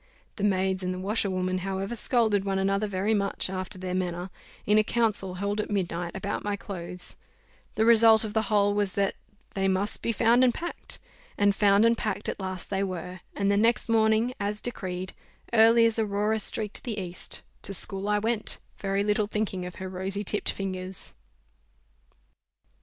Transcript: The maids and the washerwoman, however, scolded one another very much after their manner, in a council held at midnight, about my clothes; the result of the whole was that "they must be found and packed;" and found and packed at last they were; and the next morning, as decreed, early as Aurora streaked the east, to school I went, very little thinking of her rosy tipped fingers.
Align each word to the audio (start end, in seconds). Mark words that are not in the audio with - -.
The 0.37 0.43
maids 0.43 0.81
and 0.81 0.91
the 0.91 0.97
washerwoman, 0.97 1.59
however, 1.59 1.95
scolded 1.95 2.43
one 2.43 2.57
another 2.57 2.87
very 2.87 3.13
much 3.13 3.51
after 3.51 3.77
their 3.77 3.93
manner, 3.93 4.31
in 4.65 4.79
a 4.79 4.83
council 4.83 5.35
held 5.35 5.61
at 5.61 5.69
midnight, 5.69 6.15
about 6.15 6.43
my 6.43 6.55
clothes; 6.55 7.15
the 7.75 7.85
result 7.85 8.23
of 8.23 8.33
the 8.33 8.41
whole 8.49 8.73
was 8.73 8.93
that 8.93 9.13
"they 9.53 9.67
must 9.67 10.01
be 10.01 10.11
found 10.11 10.43
and 10.43 10.55
packed;" 10.55 10.97
and 11.37 11.53
found 11.53 11.85
and 11.85 11.95
packed 11.99 12.27
at 12.27 12.39
last 12.39 12.71
they 12.71 12.81
were; 12.81 13.19
and 13.35 13.51
the 13.51 13.57
next 13.57 13.89
morning, 13.89 14.33
as 14.39 14.59
decreed, 14.59 15.13
early 15.53 15.85
as 15.85 15.99
Aurora 15.99 16.39
streaked 16.39 16.83
the 16.83 16.97
east, 16.99 17.43
to 17.61 17.71
school 17.71 18.09
I 18.09 18.17
went, 18.17 18.57
very 18.79 19.03
little 19.03 19.27
thinking 19.27 19.67
of 19.67 19.75
her 19.75 19.87
rosy 19.87 20.23
tipped 20.23 20.49
fingers. 20.51 21.13